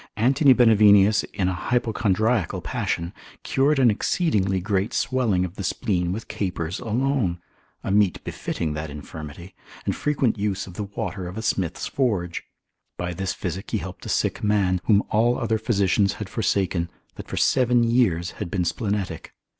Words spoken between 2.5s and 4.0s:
passion, cured an